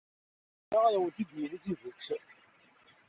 [0.67, 2.03] Imir-a ad awent-d-yini tidet.